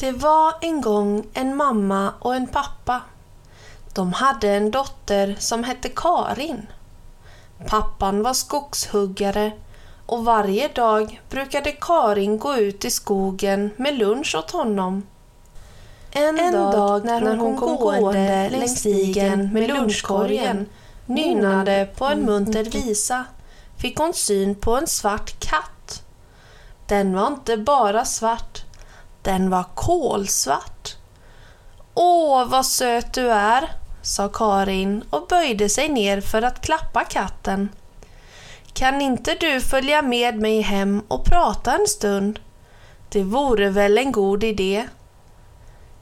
[0.00, 3.00] Det var en gång en mamma och en pappa.
[3.94, 6.66] De hade en dotter som hette Karin.
[7.66, 9.52] Pappan var skogshuggare
[10.06, 15.06] och varje dag brukade Karin gå ut i skogen med lunch åt honom.
[16.10, 20.66] En, en dag när hon, hon kom gående längs stigen med lunchkorgen
[21.06, 23.24] nynnande på en munter visa
[23.78, 26.02] fick hon syn på en svart katt.
[26.86, 28.64] Den var inte bara svart,
[29.22, 30.96] den var kolsvart.
[31.94, 33.70] Åh, vad söt du är,
[34.02, 37.68] sa Karin och böjde sig ner för att klappa katten.
[38.72, 42.40] Kan inte du följa med mig hem och prata en stund?
[43.08, 44.88] Det vore väl en god idé.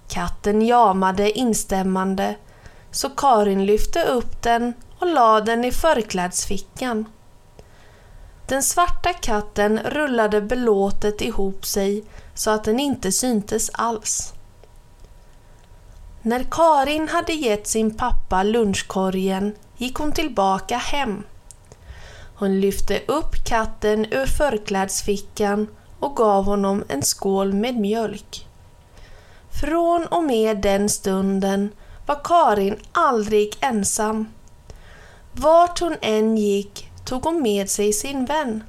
[0.09, 2.35] Katten jamade instämmande
[2.91, 7.05] så Karin lyfte upp den och lade den i förklädsfickan.
[8.49, 12.05] Den svarta katten rullade belåtet ihop sig
[12.37, 14.33] så att den inte syntes alls.
[16.23, 21.23] När Karin hade gett sin pappa lunchkorgen gick hon tillbaka hem.
[22.35, 25.67] Hon lyfte upp katten ur förklädsfickan
[26.01, 28.47] och gav honom en skål med mjölk.
[29.61, 31.73] Från och med den stunden
[32.07, 34.29] var Karin aldrig ensam.
[35.33, 38.65] Vart hon än gick tog hon med sig sin vän.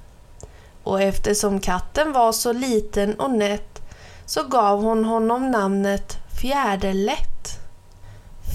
[0.87, 3.81] Och eftersom katten var så liten och nätt
[4.25, 7.59] så gav hon honom namnet Fjäderlätt.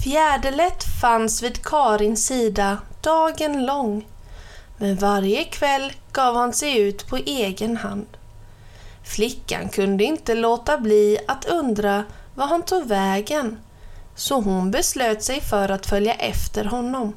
[0.03, 4.07] Fjäderlätt fanns vid Karins sida dagen lång,
[4.77, 8.07] men varje kväll gav han sig ut på egen hand.
[9.03, 12.03] Flickan kunde inte låta bli att undra
[12.35, 13.59] var han tog vägen,
[14.15, 17.13] så hon beslöt sig för att följa efter honom.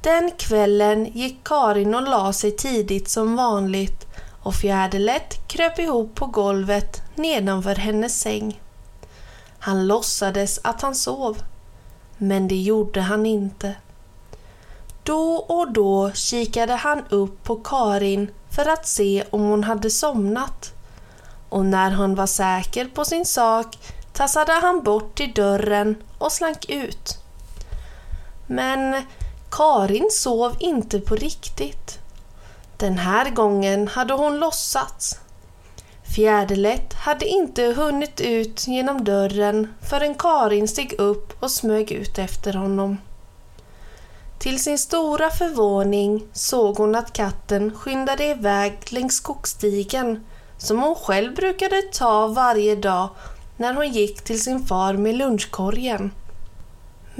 [0.00, 4.06] Den kvällen gick Karin och la sig tidigt som vanligt
[4.42, 8.60] och Fjäderlätt kröp ihop på golvet nedanför hennes säng.
[9.58, 11.42] Han låtsades att han sov,
[12.18, 13.74] men det gjorde han inte.
[15.02, 20.72] Då och då kikade han upp på Karin för att se om hon hade somnat.
[21.48, 23.78] Och när han var säker på sin sak
[24.12, 27.18] tassade han bort till dörren och slank ut.
[28.46, 29.02] Men
[29.50, 31.98] Karin sov inte på riktigt.
[32.76, 35.18] Den här gången hade hon låtsats.
[36.14, 42.52] Fjäderlätt hade inte hunnit ut genom dörren förrän Karin steg upp och smög ut efter
[42.52, 42.98] honom.
[44.38, 50.24] Till sin stora förvåning såg hon att katten skyndade iväg längs skogsstigen
[50.58, 53.08] som hon själv brukade ta varje dag
[53.56, 56.10] när hon gick till sin far med lunchkorgen.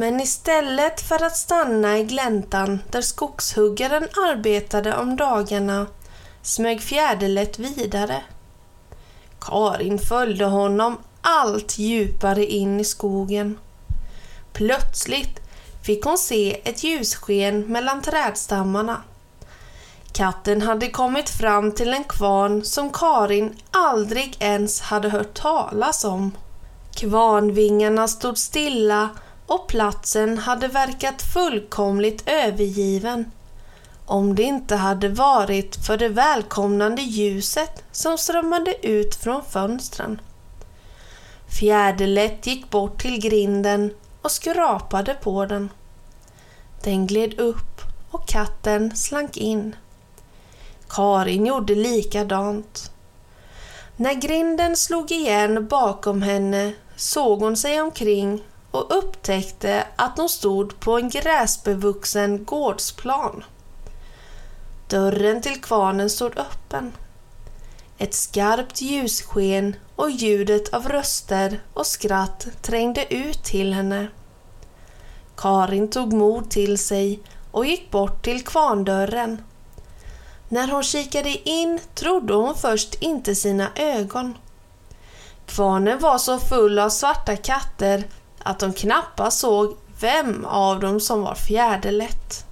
[0.01, 5.87] Men istället för att stanna i gläntan där skogshuggaren arbetade om dagarna
[6.43, 8.23] smög Fjäderlätt vidare.
[9.41, 13.59] Karin följde honom allt djupare in i skogen.
[14.53, 15.41] Plötsligt
[15.87, 19.03] fick hon se ett ljussken mellan trädstammarna.
[20.13, 26.33] Katten hade kommit fram till en kvarn som Karin aldrig ens hade hört talas om.
[26.95, 29.09] Kvarnvingarna stod stilla
[29.49, 33.31] och platsen hade verkat fullkomligt övergiven
[34.07, 40.21] om det inte hade varit för det välkomnande ljuset som strömmade ut från fönstren.
[41.59, 45.71] Fjäderlätt gick bort till grinden och skrapade på den.
[46.85, 47.81] Den gled upp
[48.11, 49.77] och katten slank in.
[50.89, 52.93] Karin gjorde likadant.
[53.97, 60.81] När grinden slog igen bakom henne såg hon sig omkring och upptäckte att hon stod
[60.81, 63.45] på en gräsbevuxen gårdsplan.
[64.89, 66.93] Dörren till kvarnen stod öppen.
[67.99, 74.09] Ett skarpt ljussken och ljudet av röster och skratt trängde ut till henne.
[75.37, 79.43] Karin tog mod till sig och gick bort till kvarndörren.
[80.49, 84.39] När hon kikade in trodde hon först inte sina ögon.
[85.47, 88.05] Kvarnen var så full av svarta katter
[88.43, 92.45] att de knappast såg vem av dem som var fjäderlätt.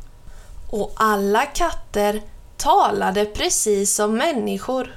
[0.70, 2.22] Och alla katter
[2.56, 4.94] talade precis som människor.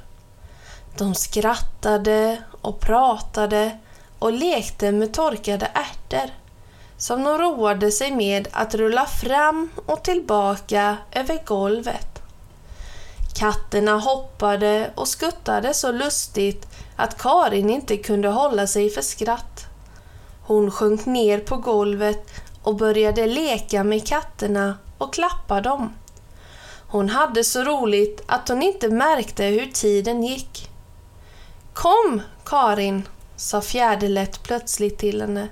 [0.97, 3.79] De skrattade och pratade
[4.19, 6.29] och lekte med torkade ärtor
[6.97, 12.21] som de roade sig med att rulla fram och tillbaka över golvet.
[13.35, 19.68] Katterna hoppade och skuttade så lustigt att Karin inte kunde hålla sig för skratt.
[20.49, 22.31] Hon sjönk ner på golvet
[22.63, 25.93] och började leka med katterna och klappa dem.
[26.87, 30.69] Hon hade så roligt att hon inte märkte hur tiden gick.
[31.73, 35.47] Kom, Karin, sa Fjäderlätt plötsligt till henne.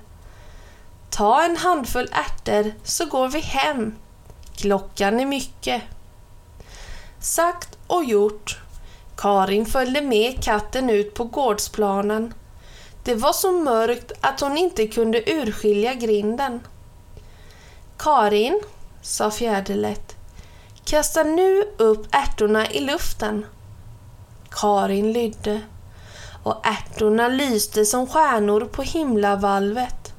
[1.10, 3.94] Ta en handfull ärtor så går vi hem.
[4.56, 5.82] Klockan är mycket.
[7.20, 8.58] Sagt och gjort.
[9.16, 12.34] Karin följde med katten ut på gårdsplanen.
[13.08, 16.60] Det var så mörkt att hon inte kunde urskilja grinden.
[17.98, 18.60] Karin,
[19.02, 20.16] sa Fjäderlätt,
[20.84, 23.46] kasta nu upp ärtorna i luften.
[24.50, 25.60] Karin lydde
[26.42, 30.12] och ärtorna lyste som stjärnor på himlavalvet.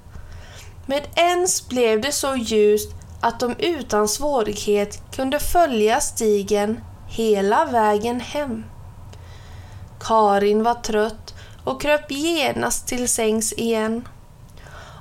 [0.85, 2.91] Med ens blev det så ljust
[3.21, 8.65] att de utan svårighet kunde följa stigen hela vägen hem.
[9.99, 11.33] Karin var trött
[11.63, 14.07] och kröp genast till sängs igen.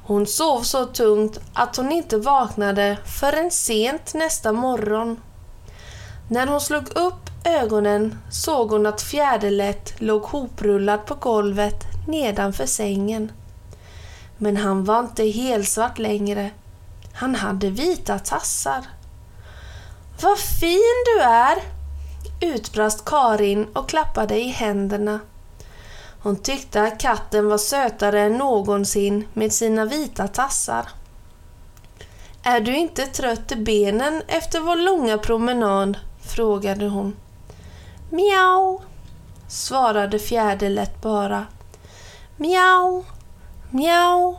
[0.05, 5.21] Hon sov så tungt att hon inte vaknade förrän sent nästa morgon.
[6.31, 13.33] När hon slog upp ögonen såg hon att Fjäderlätt låg hoprullad på golvet nedanför sängen.
[14.37, 16.51] Men han var inte helsvart längre.
[17.15, 18.85] Han hade vita tassar.
[20.23, 21.59] Vad fin du är!
[22.41, 25.21] utbrast Karin och klappade i händerna.
[26.23, 30.89] Hon tyckte att katten var sötare än någonsin med sina vita tassar.
[32.43, 35.99] Är du inte trött i benen efter vår långa promenad?
[36.21, 37.17] frågade hon.
[38.11, 38.81] Miau,
[39.49, 41.47] svarade Fjäderlätt bara.
[42.37, 43.05] Miau,
[43.71, 44.37] miau,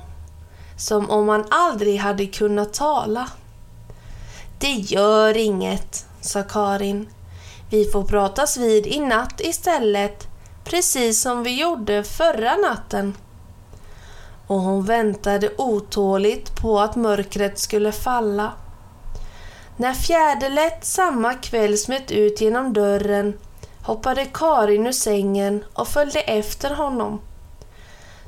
[0.78, 3.30] som om han aldrig hade kunnat tala.
[4.60, 7.10] Det gör inget, sa Karin.
[7.70, 10.29] Vi får pratas vid i natt istället,
[10.70, 13.18] precis som vi gjorde förra natten.
[14.48, 18.52] Och hon väntade otåligt på att mörkret skulle falla.
[19.78, 23.34] När Fjäderlätt samma kväll smet ut genom dörren
[23.84, 27.22] hoppade Karin ur sängen och följde efter honom.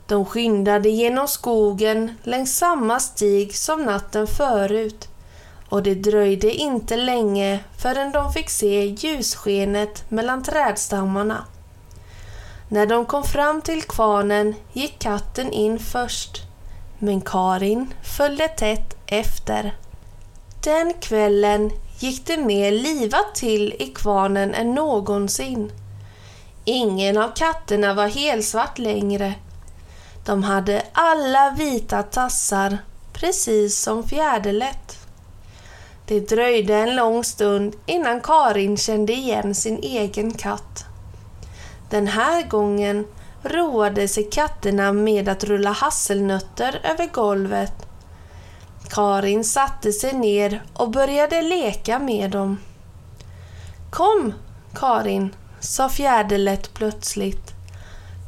[0.07, 5.07] De skyndade genom skogen längs samma stig som natten förut
[5.69, 11.45] och det dröjde inte länge förrän de fick se ljusskenet mellan trädstammarna.
[12.73, 16.41] När de kom fram till kvarnen gick katten in först,
[16.99, 19.75] men Karin följde tätt efter.
[20.63, 25.71] Den kvällen gick det mer livat till i kvarnen än någonsin.
[26.65, 29.33] Ingen av katterna var helsvart längre.
[30.25, 32.77] De hade alla vita tassar,
[33.13, 34.97] precis som Fjäderlätt.
[36.05, 40.85] Det dröjde en lång stund innan Karin kände igen sin egen katt.
[41.91, 43.05] Den här gången
[43.43, 47.73] roade sig katterna med att rulla hasselnötter över golvet.
[48.89, 52.57] Karin satte sig ner och började leka med dem.
[53.89, 54.33] Kom,
[54.75, 57.51] Karin, sa Fjäderlätt plötsligt.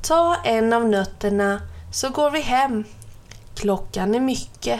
[0.02, 1.62] Ta en av nötterna
[1.92, 2.84] så går vi hem.
[3.56, 4.80] Klockan är mycket.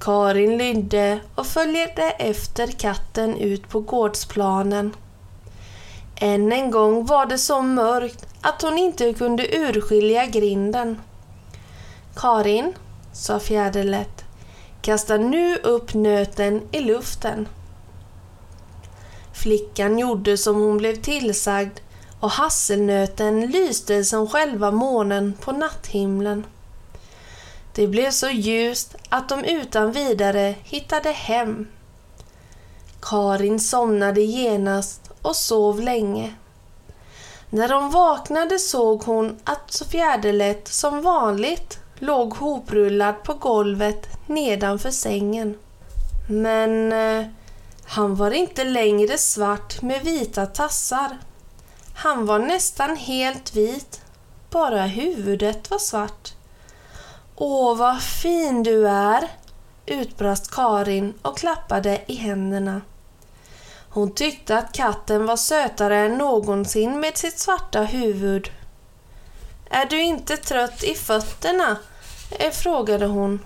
[0.00, 4.92] Karin lydde och följde efter katten ut på gårdsplanen.
[6.20, 11.00] Än en gång var det så mörkt att hon inte kunde urskilja grinden.
[12.16, 12.72] Karin,
[13.12, 14.24] sa Fjäderlätt,
[14.82, 17.48] kasta nu upp nöten i luften.
[19.34, 21.78] Flickan gjorde som hon blev tillsagd
[22.20, 26.46] och hasselnöten lyste som själva månen på natthimlen.
[27.74, 31.68] Det blev så ljust att de utan vidare hittade hem.
[33.02, 36.34] Karin somnade genast och sov länge.
[37.50, 45.58] När hon vaknade såg hon att Fjäderlätt som vanligt låg hoprullad på golvet nedanför sängen.
[46.28, 47.26] Men eh,
[47.84, 51.18] han var inte längre svart med vita tassar.
[51.94, 54.00] Han var nästan helt vit,
[54.50, 56.32] bara huvudet var svart.
[57.36, 59.28] Åh, vad fin du är!
[59.86, 62.80] utbrast Karin och klappade i händerna.
[63.96, 68.50] Hon tyckte att katten var sötare än någonsin med sitt svarta huvud.
[69.70, 71.76] Är du inte trött i fötterna?
[72.30, 73.44] Eh, frågade hon.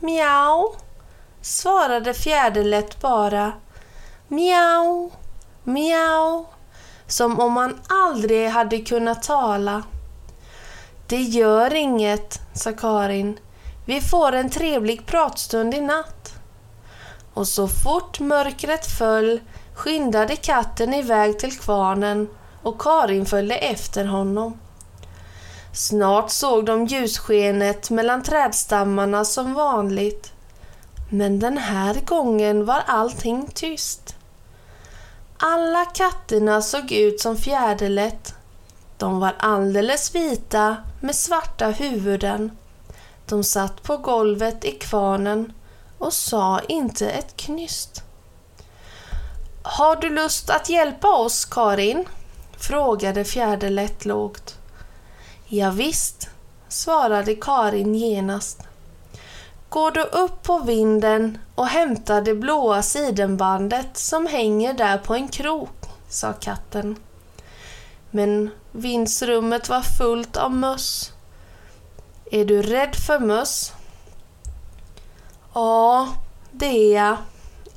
[0.00, 0.74] Miau,
[1.42, 3.52] svarade Fjäderlätt bara.
[4.28, 5.10] Miau,
[5.64, 6.46] miau,
[7.06, 9.82] som om han aldrig hade kunnat tala.
[11.06, 13.38] Det gör inget, sa Karin.
[13.86, 16.37] Vi får en trevlig pratstund i natt.
[17.38, 19.40] Och så fort mörkret föll
[19.74, 22.28] skyndade katten iväg till kvarnen
[22.62, 24.58] och Karin följde efter honom.
[25.72, 30.32] Snart såg de ljusskenet mellan trädstammarna som vanligt.
[31.10, 34.16] Men den här gången var allting tyst.
[35.36, 38.34] Alla katterna såg ut som fjäderlätt.
[38.96, 42.56] De var alldeles vita med svarta huvuden.
[43.26, 45.52] De satt på golvet i kvarnen
[45.98, 48.02] och sa inte ett knyst.
[49.62, 52.04] Har du lust att hjälpa oss, Karin?
[52.56, 54.58] frågade Fjäderlätt lågt.
[55.46, 56.28] Ja, visst,
[56.68, 58.62] svarade Karin genast.
[59.68, 65.28] Går du upp på vinden och hämtar det blåa sidenbandet som hänger där på en
[65.28, 66.96] krok, sa katten.
[68.10, 71.12] Men vindsrummet var fullt av möss.
[72.30, 73.72] Är du rädd för möss?
[75.60, 76.08] Ja,
[76.52, 77.16] det är jag,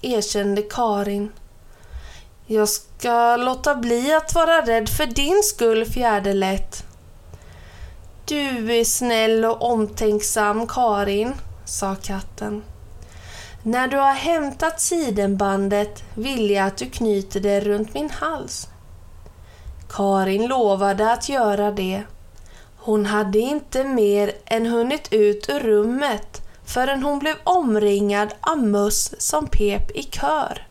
[0.01, 1.31] erkände Karin.
[2.45, 6.83] Jag ska låta bli att vara rädd för din skull, Fjäderlätt.
[8.25, 11.33] Du är snäll och omtänksam, Karin,
[11.65, 12.63] sa katten.
[13.63, 18.67] När du har hämtat sidenbandet vill jag att du knyter det runt min hals.
[19.89, 22.03] Karin lovade att göra det.
[22.77, 26.41] Hon hade inte mer än hunnit ut ur rummet
[26.73, 30.67] förrän hon blev omringad av möss som pep i kör.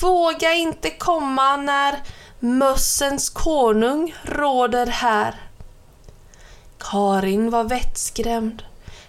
[0.00, 2.02] Våga inte komma när
[2.38, 5.34] mössens konung råder här.
[6.78, 8.62] Karin var vettskrämd,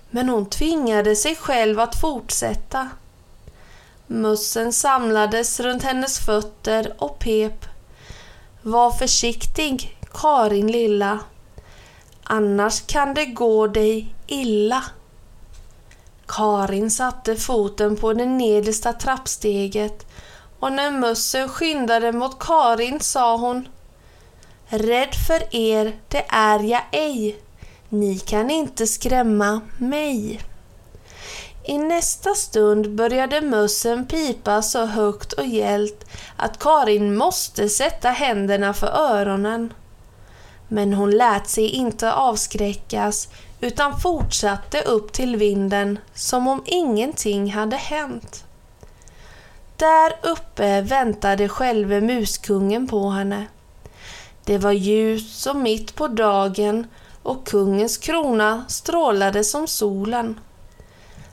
[0.09, 2.89] men hon tvingade sig själv att fortsätta.
[4.07, 7.65] Mössen samlades runt hennes fötter och pep.
[8.62, 11.19] Var försiktig, Karin lilla,
[12.23, 14.83] annars kan det gå dig illa.
[16.35, 20.05] Karin satte foten på det nedersta trappsteget
[20.59, 23.67] och när mössen skyndade mot Karin sa hon
[24.67, 27.37] Rädd för er, det är jag ej.
[27.89, 30.41] Ni kan inte skrämma mig.
[31.65, 36.05] I nästa stund började mössen pipa så högt och gällt
[36.37, 39.73] att Karin måste sätta händerna för öronen.
[40.73, 43.29] Men hon lät sig inte avskräckas
[43.61, 48.45] utan fortsatte upp till vinden som om ingenting hade hänt.
[49.77, 53.47] Där uppe väntade själve muskungen på henne.
[54.45, 56.87] Det var ljus som mitt på dagen
[57.23, 60.39] och kungens krona strålade som solen.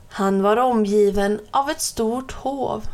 [0.09, 2.85] Han var omgiven av ett stort hov.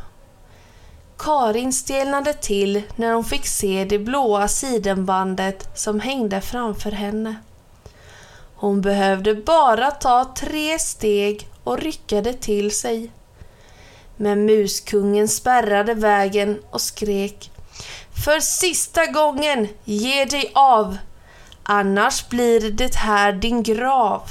[1.19, 7.37] Karin stelnade till när hon fick se det blåa sidenbandet som hängde framför henne.
[8.55, 13.11] Hon behövde bara ta tre steg och ryckade till sig.
[14.17, 17.51] Men muskungen spärrade vägen och skrek
[18.25, 20.97] För sista gången, ge dig av!
[21.63, 24.23] Annars blir det här din grav.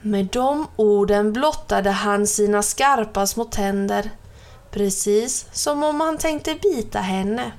[0.00, 4.10] Med de orden blottade han sina skarpa små tänder,
[4.70, 7.52] precis som om han tänkte bita henne.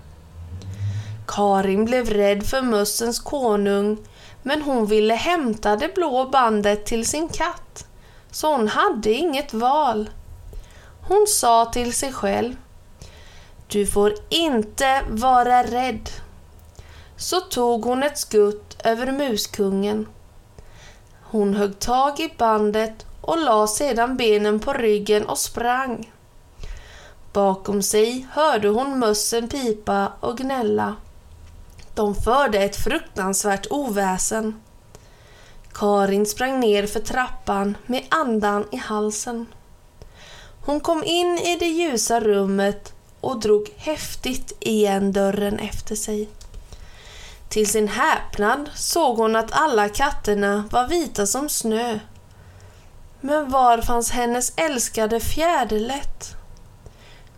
[1.28, 3.98] Karin blev rädd för mössens konung,
[4.44, 7.86] men hon ville hämta det blå bandet till sin katt,
[8.32, 10.10] så hon hade inget val.
[11.08, 12.56] Hon sa till sig själv
[13.68, 16.10] Du får inte vara rädd.
[17.18, 20.08] Så tog hon ett skutt över muskungen.
[21.22, 26.12] Hon högg tag i bandet och la sedan benen på ryggen och sprang.
[27.34, 30.96] Bakom sig hörde hon mössen pipa och gnälla.
[31.94, 34.62] De förde ett fruktansvärt oväsen.
[35.74, 39.46] Karin sprang ner för trappan med andan i halsen.
[40.66, 46.30] Hon kom in i det ljusa rummet och drog häftigt igen dörren efter sig.
[47.50, 52.00] Till sin häpnad såg hon att alla katterna var vita som snö.
[53.22, 56.41] Men var fanns hennes älskade Fjäderlätt?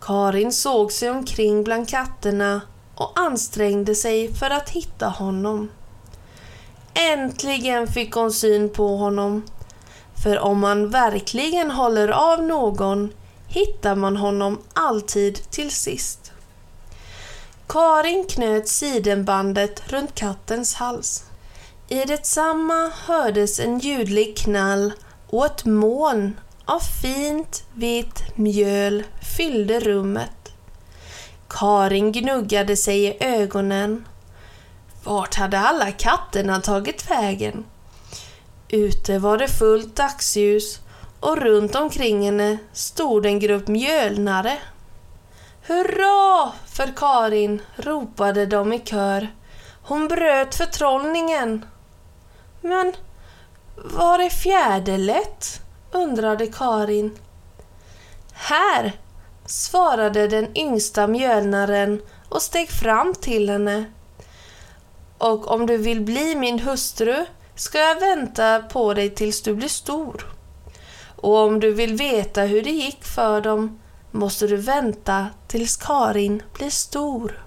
[0.04, 2.60] Karin såg sig omkring bland katterna
[2.94, 5.70] och ansträngde sig för att hitta honom.
[6.94, 9.42] Äntligen fick hon syn på honom
[10.22, 13.12] för om man verkligen håller av någon
[13.48, 16.32] hittar man honom alltid till sist.
[17.66, 21.24] Karin knöt sidenbandet runt kattens hals.
[21.88, 24.92] I detsamma hördes en ljudlig knall
[25.30, 29.04] och ett moln av fint vitt mjöl
[29.36, 30.52] fyllde rummet.
[31.48, 34.08] Karin gnuggade sig i ögonen.
[35.04, 37.64] Vart hade alla katterna tagit vägen?
[38.68, 40.80] Ute var det fullt dagsljus
[41.20, 44.58] och runt omkring henne stod en grupp mjölnare.
[45.66, 49.28] Hurra för Karin, ropade de i kör.
[49.82, 51.64] Hon bröt förtrollningen.
[52.60, 52.92] Men
[53.76, 55.63] var är fjäderlätt?
[55.94, 57.18] Undrade Karin.
[58.32, 58.92] Här,
[59.46, 63.84] svarade den yngsta mjölnaren och steg fram till henne.
[65.18, 67.24] Och om du vill bli min hustru
[67.54, 70.34] ska jag vänta på dig tills du blir stor.
[71.16, 76.42] Och om du vill veta hur det gick för dem måste du vänta tills Karin
[76.54, 77.44] blir stor.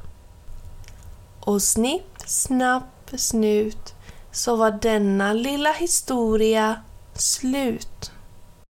[1.39, 3.93] Och snipp, snapp, snut
[4.31, 6.81] så var denna lilla historia
[7.13, 8.11] slut.